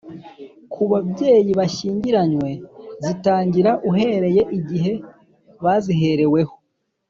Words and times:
ku 0.71 0.81
babyeyi 0.91 1.51
bashyingiranywe 1.59 2.49
zitangira 3.03 3.71
uhereye 3.89 4.41
igihe 4.57 4.93
bazihereweho 5.63 6.53